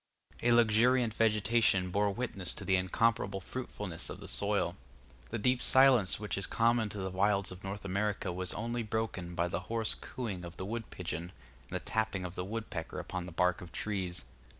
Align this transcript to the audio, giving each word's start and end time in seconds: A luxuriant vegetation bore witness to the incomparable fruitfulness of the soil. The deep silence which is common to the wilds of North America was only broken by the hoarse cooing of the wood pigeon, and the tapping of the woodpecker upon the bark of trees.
A 0.41 0.51
luxuriant 0.51 1.13
vegetation 1.13 1.91
bore 1.91 2.11
witness 2.11 2.55
to 2.55 2.65
the 2.65 2.75
incomparable 2.75 3.39
fruitfulness 3.39 4.09
of 4.09 4.19
the 4.19 4.27
soil. 4.27 4.75
The 5.29 5.37
deep 5.37 5.61
silence 5.61 6.19
which 6.19 6.39
is 6.39 6.47
common 6.47 6.89
to 6.89 6.97
the 6.97 7.11
wilds 7.11 7.51
of 7.51 7.63
North 7.63 7.85
America 7.85 8.31
was 8.31 8.51
only 8.55 8.81
broken 8.81 9.35
by 9.35 9.47
the 9.47 9.59
hoarse 9.69 9.93
cooing 9.93 10.43
of 10.43 10.57
the 10.57 10.65
wood 10.65 10.89
pigeon, 10.89 11.31
and 11.69 11.75
the 11.75 11.79
tapping 11.79 12.25
of 12.25 12.33
the 12.33 12.43
woodpecker 12.43 12.97
upon 12.99 13.27
the 13.27 13.31
bark 13.31 13.61
of 13.61 13.71
trees. 13.71 14.25